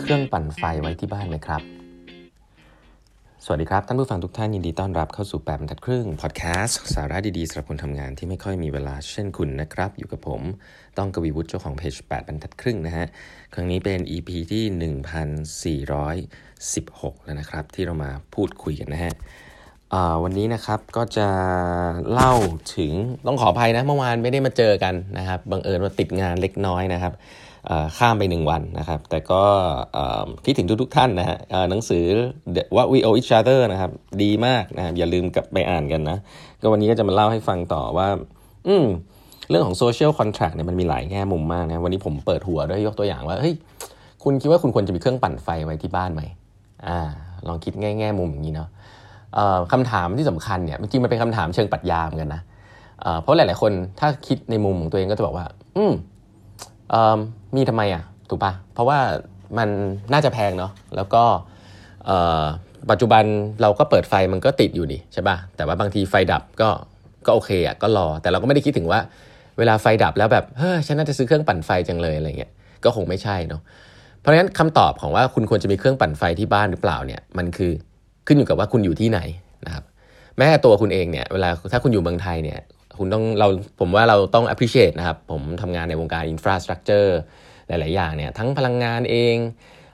[0.00, 1.62] เครื่องปั่นไฟไว้ที่บ้านไหมครับ
[3.44, 10.42] สวัสดีครับ ท่านผู้ฟังทุกท่านยินดีต้อนรับเข้าสู่แปดบรรทัดครึ่งพอดแคสต์สาระดีๆสำหรับคนทำงานที่ไม่ค่อยมีเวลาเช่นคุณนะครับ อยู่กับผม
[10.98, 13.06] ต้องกวีวุฒิเจ้าของเพจ8บรรทัดครึ่งนะฮะ
[13.54, 14.64] ครั้งนี้เป็น EP ที่
[16.54, 19.12] 1416 แล้วนะครับ ที่เรามาพูดคุยกันนะฮะ
[20.22, 21.28] วันนี้นะครับก็จะ
[22.12, 22.34] เล่า
[22.76, 22.92] ถึง
[23.26, 27.12] ต้องขออภัยนะเมื่อวานไม่ได้มาเจอกันนะครับบังเอิญว่าติดงานเล็กน้อยนะครับ
[27.98, 29.42] ข้ามไปหนึ่งวันนะครับ แต่ก็
[30.44, 31.38] คิดถึงทุกๆท่านนะฮะ
[31.70, 32.04] หนังสือ
[32.76, 33.90] ว่า What We Owe Each Other นะครับ
[34.22, 36.18] ดีมากนะครับ อย่าลืมกลับไปอ่านกันนะ
[36.60, 38.08] ก็วันนี้ก็จะมาเล่าให้ฟังต่อว่า
[38.68, 38.86] อืม
[39.50, 43.54] เรื่องของ social contract เนี่ยมันมีหลายแง่มุมมากนะวันนี้ผมเปิดหัวด้วยยกตัวอย่างว่าเฮ้ย
[44.24, 46.22] คุณคิดว่าคุณควรจะมีเครื่องปั่นไฟไว้ที่บ้านไหม
[46.86, 46.98] อ่า
[47.48, 48.68] ลองคิดแง่แง่มุมอย่างนี้เนาะ
[49.72, 52.42] คำถามที่สำคัญเนี่ยจริงมันเป็นคำถามเชิงปรัชญาเหมือนกันนะ
[53.22, 55.46] เพราะหลาย ๆ คนถ้าคิดในมุมของตัวเองก็จะบอกว่า
[55.76, 55.92] อืม
[57.56, 58.98] มีทำไมอะถูกปะเพราะว่า
[59.58, 59.68] มัน
[60.12, 61.22] น่าจะแพงเนาะแล้วก็
[62.90, 63.24] ปัจจุบัน
[63.62, 66.68] เราก็เปิดไฟมันก็ติดอยู่ดิใช่ปะแต่ว่าบางทีไฟดับก็
[67.26, 69.00] ก็โอเคอะก็รอ แต่เราก็ไม่ได้คิดถึงว่า
[69.58, 72.52] เวลาไฟดับแล้วแบบเฮ้ยฉันน่าจะซื้อเครื่องปั่นไฟจังเลยอะไรเงี้ย
[72.84, 73.60] ก็คงไม่ใช่เนาะ
[74.20, 77.70] เพราะฉะนั้นคำตอบของว่าคุณควรจะมีเครื่องปั่นไฟที่บ้านหรือเปล่าเนี่ยมันคือ
[78.26, 79.20] ขึ้นอยู่กับว่าคุณอยู่ที่ไหน
[79.66, 79.84] นะครับ
[80.36, 82.58] แม้ตัวคุณเองเนี่ยเวลาถ้าคุณอยู่เมืองไทยเนี่ย
[82.98, 83.48] คุณต้องเรา
[83.80, 87.10] ผมว่าเราต้อง appreciate นะครับ ผมทำงานในวงการ infrastructure
[87.68, 89.36] หลาย ๆ อย่างเนี่ยทั้งพลังงานเอง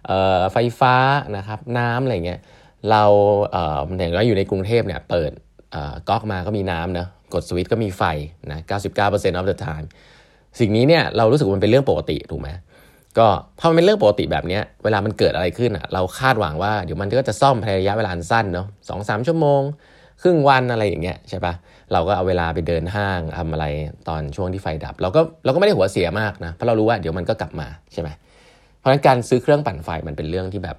[0.06, 0.95] เออไฟฟ้า
[1.36, 2.41] นะครับน้ำอะไรเงี้ย
[2.91, 3.05] เรา
[3.53, 5.33] เอ่ออย่างเราอยู่ในกรุงเทพเนี่ยเปิด
[5.73, 8.03] เอ่อก๊อกมาก็มีน้ำนะกดสวิตช์ก็มีไฟ
[8.50, 8.61] นะ
[9.00, 9.86] 99% of the time
[10.61, 12.48] สิ่งนี้เนี่ยเรารู้สึกมันเป็นเรื่องปกติถูกไหม
[13.19, 13.27] ก็
[13.58, 19.62] พอมันเป็นเรื่องปกติแบบนี้เวลามันเกิดอะไรขึ้นอะเราคาดหวังว่าเดี๋ยวมันก็จะซ่อมภายในระยะเวลาสั้นเนาะสองสามชั่วโมง
[20.22, 21.54] ครึ่งวันอะไรอย่างเงี้ยใช่ปะ
[21.92, 23.66] เราก็เอาเวลาไปเดินห้างทำอะไร
[24.08, 28.08] ตอนช่วงที่ไฟดับ เราก็เราก็ไม่ได้หัวเสียมากนะเพราะเรารู้ว่าเดี๋ยวมันก็กลับมาใช่ไหม
[28.78, 30.77] เพราะฉะนั้นการซื้อเครื่องปั่นไฟมันเป็นเรื่องที่แบบ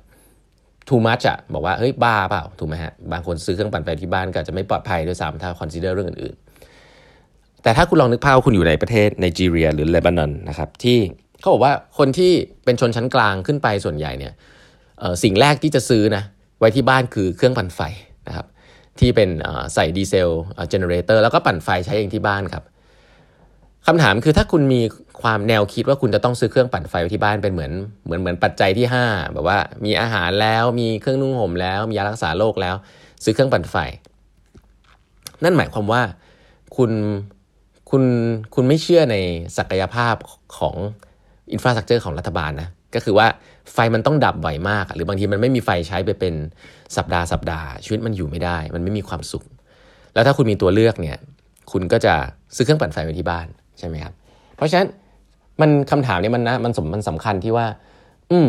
[0.88, 10.98] too much อะบอกว่าเฮ้ยบ้าเปล่าถูกไหมฮะบางคนซื้อเครื่องปั่นไฟที่บ้านก็จะไม่ปลอดภัยด้วยซ้ำถ้า consider เรื่องอื่นๆ แต่ถ้าคุณลองนึกภาพคุณอยู่ในประเทศไนจีเรียหรือเลบานอนนะครับที่
[11.40, 12.32] เขาบอกว่าคนที่
[12.66, 14.34] เป็นชนชั้นกลางขึ้นไปส่วนใหญ่เนี่ย
[15.24, 16.24] สิ่งแรกที่จะซื้อนะ
[16.60, 17.82] ไว้ที่บ้านคือเครื่องปั่นไฟ
[19.00, 19.30] ที่เป็น
[19.74, 20.30] ใส่ดีเซล
[20.70, 22.64] generator แล้วก็ปั่นไฟใช้เองที่บ้านครับ
[23.88, 24.82] คำถามคือถ้าคุณมี
[25.22, 27.72] ความแนวคิดว่าคุณจะต้องซื้อเครื่องปั่นไฟไว้ที่บ้านเป็นเหมือน
[28.06, 32.76] เหมือนเหมือนปัจจัยที่ 5 แบบว่ามีอาหารแล้วมีเครื่องนุ่งห่มแล้ว มียารักษาโรคแล้ว
[33.24, 33.76] ซื้อเครื่องปั่นไฟ
[35.44, 36.02] นั่นหมายความว่า
[36.78, 36.92] คุณ
[37.90, 38.04] คุณ
[38.56, 39.16] คุณไม่เชื่อใน
[39.58, 40.16] ศักยภาพ
[40.58, 40.76] ของ
[41.52, 43.28] อินฟราสตรักเจอร์ของรัฐบาลนะ ก็คือว่า
[43.74, 46.34] ไฟมันต้องดับบ่อยมาก หรือบางทีมันไม่มีไฟใช้ไปเป็น
[46.98, 49.44] สัปดาห์สัปดาห์ ชีวิตมันอยู่ไม่ได้ มันไม่มีความสุข
[50.14, 51.18] แล้วถ้าคุณมีตัวเลือกเนี่ย
[51.72, 52.14] คุณก็จะ
[52.56, 53.48] ซื้อเครื่องปั่นไฟไว้ที่บ้าน
[53.80, 54.14] ใช่ไหมครับ
[54.56, 54.88] เพราะฉะนั้น
[55.62, 57.68] มันคำถามนี้มันนะมันสมมันสำคัญที่ว่า
[58.32, 58.48] อืม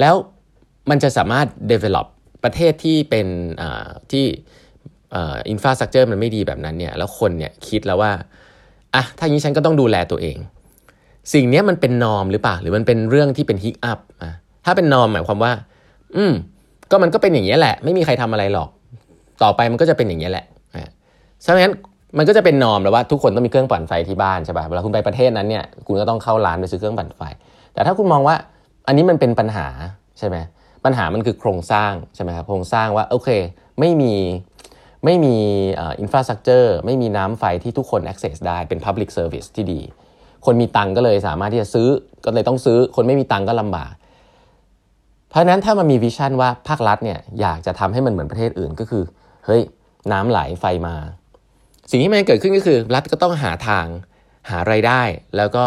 [0.00, 0.14] แล้ว
[0.90, 2.06] มันจะสามารถ develop
[2.44, 3.26] ประเทศที่เป็น
[3.60, 4.24] อ่าที่
[5.50, 8.12] อินฟาสตรักเจอร์มันไม่ดีแบบนั้นเนี่ย แล้วคนเนี่ยคิดแล้วว่า
[8.94, 10.36] อะถ้าอย่างนี้ฉันก็ต้องดูแลตัวเอง
[11.32, 14.32] สิ่งนี้มันเป็นนอมหรือเปล่า หรือมันเป็นเรื่องที่เป็นฮิกอัพอะ
[14.64, 15.52] ถ้าเป็นนอมหมายความว่า
[16.16, 16.32] อืม
[16.90, 18.68] ก็มันก็เป็นอย่างนี้แหละ ไม่มีใครทำอะไรหรอก
[19.42, 20.44] ต่อไปมันก็จะเป็นอย่างนี้แหละ
[20.74, 20.90] อะ
[21.44, 21.72] ฉะนั้น
[22.18, 27.22] มันก็จะเป็นนอมแล้วว่าทุกคนต้องมีเครื่องปั่นไฟที่บ้านใช่ป่ะเวลาคุณไปประเทศนั้นเนี่ยคุณก็ต้องเข้าร้านไปซื้อเครื่องปั่นไฟ
[27.74, 28.36] แต่ถ้าคุณมองว่า
[28.86, 29.66] อันนี้มันเป็นปัญหา
[30.18, 30.36] ใช่ไหม
[30.84, 33.28] ปัญหามันคือโครงสร้างใช่ไหมครับโครงสร้างว่าโอเค
[33.80, 34.14] ไม่มี
[35.04, 35.36] ไม่มี
[36.00, 39.80] อินฟราสตรักเจอร์ไม่มีน้ำไฟที่ทุกคน access ได้เป็น public service ที่ดี
[40.48, 41.88] คนมีตังก็เลยสามารถที่จะซื้อ
[42.24, 43.92] ก็เลยต้องซื้อ คนไม่มีตังก็ลำบาก
[45.30, 49.02] เพราะฉะนั้นถ้ามันมีวิชั่นว่าภาครัฐเนี่ยอยากจะทำให้มันเหมือนประเทศอื่นก็คือ
[49.46, 49.62] เฮ้ย
[50.12, 50.94] น้ำไหลไฟมา
[51.90, 53.86] สิ่งที่มันเกิดขึ้นก็คือ รัฐก็ต้องหาทาง
[54.50, 55.02] หารายได้
[55.36, 55.64] แล้วก็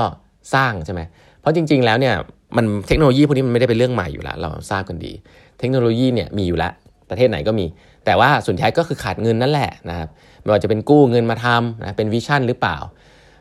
[0.54, 1.02] สร้างใช่ไหม
[1.42, 2.16] เพราะจริง ๆ แล้วเนี่ย
[2.58, 5.14] มันเทคโนโลยีพวกนี้มันไม่ได้เป็นเรื่องใหม่อยู่แล้ว เราทราบกันดี
[5.60, 6.74] เทคโนโลยีเนี่ยมีอยู่แล้ว
[7.10, 7.66] ประเทศไหนก็มี
[8.06, 10.10] แต่ว่าสุดท้ายก็คือขาดเงินนั่นแหละนะครับ
[10.42, 12.78] ไม่ว่าจะเป็นกู้เงินมาทำนะเป็น vision หรือเปล่า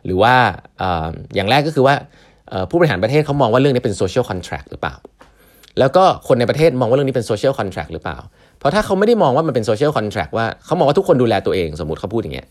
[0.04, 0.34] หรือว่า
[1.34, 1.94] อย่างแรกก็คือว่า
[2.70, 4.96] ผู้บริหารประเทศเขามองว่าเรื่องนี้เป็น social contract หรือเปล่า
[5.78, 8.16] แล้วก็คนในประเทศมองว่าเรื่องนี้เป็น social contract หรือเปล่า
[8.58, 12.48] เพราะถ้าเขาไม่ได้มองว่ามันเป็น social contract ว่าเขามองว่าทุกคนดูแลตัวเองสมมติเขาพูดอย่างเงี้ย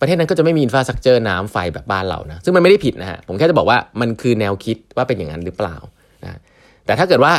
[0.00, 5.76] ประเทศนั้นก็จะไม่มีอินฟราสตรักเจอร์น้ำไฟแบบบ้านเรานะซึ่งมันไม่ได้ผิดนะฮะผมแค่จะบอกว่ามันคือแนวคิดว่าเป็นอย่างนั้นหรือเปล่า
[6.24, 6.38] นะ
[6.86, 7.32] แต่ถ้าเกิดว่า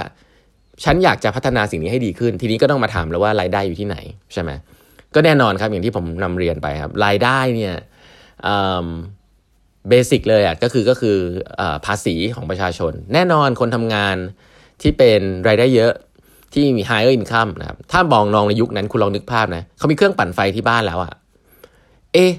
[0.84, 3.98] ฉันอยากจะพัฒนาสิ่งนี้ให้ดีขึ้น ทีนี้ก็ต้องมาถามแล้วว่ารายได้อยู่ที่ไหน
[4.34, 4.52] ใช่ไหม
[5.16, 7.74] ก็แน่นอนครับอย่างที่ผมนำเรียนไปครับรายได้เนี่ย
[9.90, 11.18] เบสิกเลยอะก็คือก็คือ
[11.60, 14.16] อภาษีของประชาชน แน่นอนคนทำงาน
[14.82, 15.94] ที่เป็นรายได้เยอะ
[16.54, 21.14] ที่มี higher income นะครับถ้ามองนองในยุคนั้นคุณลองนึกภาพนะเขามีเครื่องปั่นไฟที่บ้านแล้วอะ
[22.14, 22.32] เอ๊ะ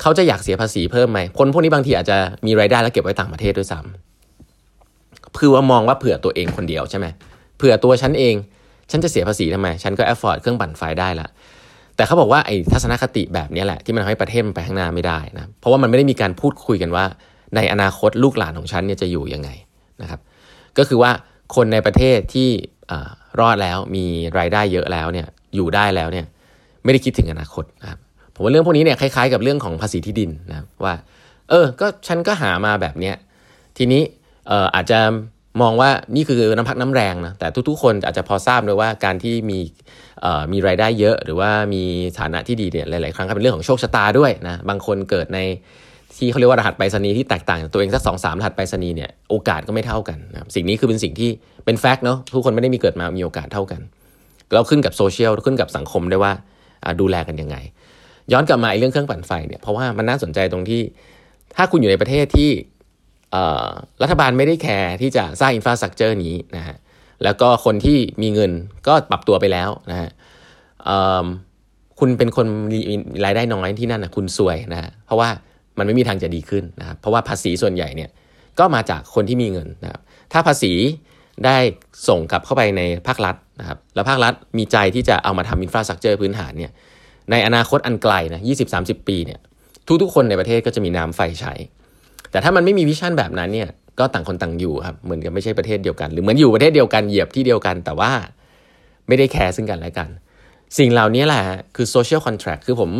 [0.00, 2.16] เขาจะอยากเสียภาษีเพิ่มไหมคนพวกนี้บางทีอาจจะ
[2.46, 7.06] มีรายได้แล้วเก็บไว้ต่างประเทศด้วยซ้ำคือว่ามองว่าเผื่อตัวเองคนเดียวใช่ไหม
[7.56, 8.34] เผื่อตัวฉันเอง
[8.90, 11.28] ฉันจะเสียภาษีทำไม ฉันก็ afford เครื่องปั่นไฟได้ละ
[11.98, 17.04] แต่เขาบอกว่าไอ้ทัศนคติแบบนี้แหละที่มันทำให้ประเทศมันไปข้างหน้าไม่ได้นะเพราะว่ามันไม่ได้มีการพูดคุยกันว่า
[17.56, 19.50] ในอนาคตลูกหลานของฉันเนี่ยจะอยู่ยังไง
[20.02, 20.20] นะครับ
[20.78, 21.10] ก็คือว่า
[21.54, 22.48] คนในประเทศที่
[23.40, 24.04] รอดแล้วมี
[24.38, 26.26] รายได้เยอะแล้วเนี่ยอยู่ได้แล้วเนี่ย
[26.84, 27.98] ไม่ได้คิดถึงอนาคตนะครับ
[28.34, 30.94] ผมว่าเรื่องพวกนี้เนี่ยคล้ายๆกับเรื่องของภาษีที่ดินนะว่า
[31.50, 33.14] เออ ก็ฉันก็หามาแบบเนี้ย
[33.76, 34.02] ทีนี้
[34.48, 34.98] เอออาจจะ
[35.60, 39.58] มองว่านี่คือน้ำพักน้ำแรงนะแต่ทุกๆ คนอาจจะพอทราบเลยว่าการที่มี
[40.52, 41.82] มีรายได้เยอะ หรือว่ามี
[42.18, 45.38] ฐานะที่ดีเนี่ยหลายๆครั้งก็เป็นเรื่องของโชคชะตาด้วยนะบางคนเกิดใน
[46.16, 51.30] ที่เขาเรียกว่ารหัสไปรษณีย์ที่แตกต่างจากตัวเองสักสองสามรหัสไปรษณีย์เนี่ยโอกาสก็ไม่เท่ากันนะสิ่งนี้คือเป็นสิ่งที่
[51.64, 53.80] เป็น fact เนาะทุกคนไม่ได้มีเกิดมามีโอกาสเท่ากัน
[54.54, 56.32] เราขึ้นกับโซเชียลขึ้นกับสังคมได้ว่า
[57.00, 57.56] ดูแลกันยังไง
[58.32, 60.82] ย้อนกลับมาไอ้เรื่องเครื่องปั่นไฟเนี่ยเพราะว่ามันน่าสนใจตรงที่
[61.56, 62.50] ถ้าคุณอยู่ในประเทศที่
[64.02, 66.76] รัฐบาลไม่ได้แคร์ที่จะสร้าง infrastructure นี้นะฮะ
[67.24, 68.50] แล้วก็คนที่มีเงิน
[68.86, 70.08] ก็ปรับตัวไปแล้วนะฮะ
[71.98, 72.80] คุณเป็นคนมี
[73.24, 75.28] รายได้น้อยที่นั่นนะคุณซวยนะฮะเพราะว่า
[75.78, 78.10] มันไม่มีทางจะดีขึ้นนะครับเพราะว่าภาษีส่วนใหญ่เนี่ย
[78.58, 80.00] ก็มาจากคนที่มีเงินนะครับ
[80.32, 80.72] ถ้าภาษี
[81.44, 81.56] ได้
[82.08, 86.72] ส่งกลับเข้าไปในภาครัฐนะครับแล้วภาครัฐมีใจที่จะเอามาทำ infrastructure พื้นฐานเนี่ย
[87.30, 88.42] ในอนาคตอันไกลนะ
[88.74, 89.40] 20-30 ปีเนี่ย
[90.02, 91.54] ทุกๆคนในประเทศก็จะมีน้ำไฟใช้
[92.30, 98.10] แต่ถ้ามันไม่มี vision แบบนั้นเนี่ยก็ต่างคนต่างอยู่ครับเหมือนกับไม่ใช่ประเทศเดียวกัน หรือเหมือนอยู่ประเทศเดียวกันเหยียบที่เดียวกัน แต่ว่า
[99.08, 100.08] ไม่ได้แคร์ซึ่งกันและกัน
[100.78, 101.42] สิ่งเหล่านี้แหละ
[101.76, 102.90] คือ social contract คือผม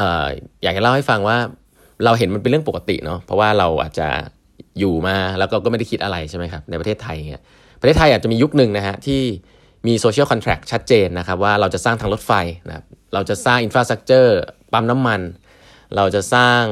[0.00, 1.36] อยากจะเล่าให้ฟังว่า
[2.04, 4.08] เราเห็นมันเป็นเรื่องปกติเนาะเพราะว่าเราอาจจะ
[4.78, 7.42] อยู่มาแล้วก็ก็ไม่ได้คิดอะไรใช่ไหมครับในประเทศไทยเนี่ย
[7.80, 9.20] ประเทศไทยอาจจะมียุคหนึ่งนะฮะที่
[9.86, 12.32] มี social contract ชัดเจนนะครับว่าเราจะสร้างทางรถไฟ
[12.68, 12.84] นะครับ
[13.14, 14.38] เราจะสร้าง infrastructure
[14.72, 15.20] ปั๊มน้ำมัน
[15.96, 16.62] เราจะสร้าง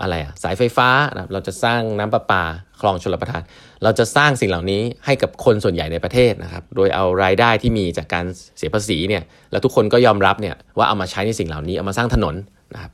[0.00, 2.42] อะไรอะสายไฟฟ้านะครับเราจะสร้างน้ำประปา
[2.80, 3.42] คลองชลประทาน
[3.82, 8.24] เราจะสร้างสิ่งเหล่านี้ให้กับคนส่วนใหญ่ในประเทศนะครับ โดยเอารายได้ที่มีจากการ
[8.58, 12.34] เสียภาษีเนี่ยแล้วทุกคนก็ยอมรับเนี่ยว่าเอามาใช้ในสิ่งเหล่านี้เอามาสร้างถนน
[12.74, 12.92] นะครับ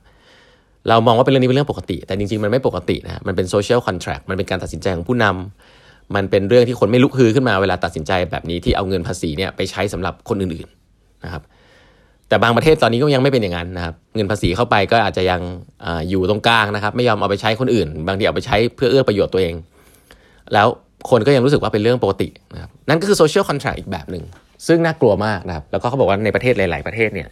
[0.89, 11.41] เรามองว่าเป็นเรื่องนี้เป็นเรื่องปกติ แต่จริงๆ มันไม่ปกตินะมันเป็นโซเชียลคอนแท็กมันเป็นการตัดสินใจของผู้นำมันเป็นเรื่องที่คนไม่ลุกฮือขึ้นมาเวลาตัดสินใจแบบนี้ที่เอาเงินภาษีเนี่ยไปใช้สำหรับคนอื่นๆนะครับ
[12.31, 15.41] แต่บางประเทศตอนนี้ก็ยังไม่เป็นอย่างนั้นนะครับ เงินภาษีเข้าไปก็อาจจะยัง
[15.85, 19.55] ออยู่ตรงกลางนะครับ ไม่ยอมเอาไปใช้คนอื่น บางทีเอาไปใช้เพื่อเอื้อประโยชน์ตัวเอง
[20.53, 20.67] แล้ว
[21.09, 24.23] คนก็ยังรู้สึกว่าเป็นเรื่องปกตินะครับนั่นก็คือ social contract อีกแบบหนึ่ง
[24.67, 27.29] ซึ่งน่ากลัวมากนะครับ แล้วก็เขาบอกว่าในประเทศหลาย ๆ ประเทศเนี่ย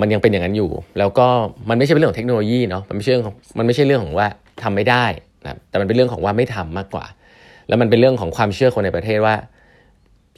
[0.00, 1.26] มันยังเป็นอย่างนั้นอยู่ แล้วก็
[1.68, 4.26] มันไม่ใช่เป็นเรื่องของเทคโนโลยีเนาะมันไม่ใช่เรื่องของมันไม่ใช่เรื่องของว่า
[4.62, 5.04] ทำไม่ได้
[5.44, 7.04] นะแต่มันเป็นเรื่องของว่าไม่ทำมากกว่า
[7.68, 9.34] แล้วมันเป็นเรื่องของความเชื่อคนในประเทศว่า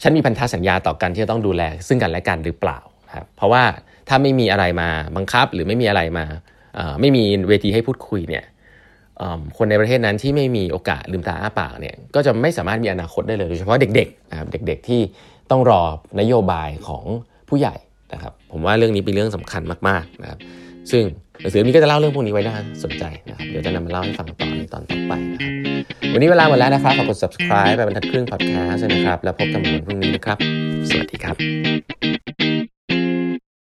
[0.03, 2.79] ฉันมีพันธสัญญาต่อกันที่จะต้องดูแล ซึ่งกันและกันหรือเปล่า
[3.15, 3.63] ครับเพราะว่า
[4.09, 6.25] ถ้าไม่มีอะไรมาบังคับหรือไม่มีอะไรมา
[7.01, 8.45] ไม่มีเวทีให้พูดคุยเนี่ย
[9.59, 15.01] คนในประเทศนั้นที่ไม่มีโอกาสลืมตาอ้าปากเนี่ยก็จะไม่สามารถมีอนาคตได้เลยโดยเฉพาะเด็กๆนะครับเด็กๆที่
[15.51, 15.83] ต้องรอ
[16.21, 17.05] นโยบายของ
[17.49, 17.75] ผู้ใหญ่
[18.13, 20.39] นะครับผมว่าเรื่องนี้เป็นเรื่องสำคัญมากๆนะครับ
[20.91, 21.05] ซึ่ง
[21.41, 25.53] หนังสือนี้ก็จะเล่าเรื่องพวกนี้ไว้น่าสนใจนะครับเดี๋ยวจะนำมาเล่าให้ฟังต่อในตอนต่อไปนะครับ
[26.13, 30.39] วันนี้เวลาหมดแล้วนะครับฝากกด subscribe ไปบรรทัดครึ่ง podcast นะครับแล้วพบกันใหม่วันพรุ่งนี้นะครับ
[30.89, 32.18] สวัสดีครับ